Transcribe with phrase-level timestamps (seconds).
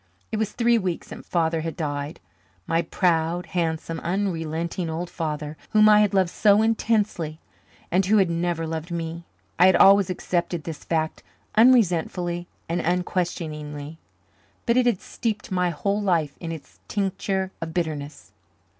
[0.31, 2.19] It was three weeks since Father had died
[2.65, 7.39] my proud, handsome, unrelenting old father, whom I had loved so intensely
[7.91, 9.25] and who had never loved me.
[9.59, 11.21] I had always accepted this fact
[11.55, 13.99] unresentfully and unquestioningly,
[14.65, 18.31] but it had steeped my whole life in its tincture of bitterness.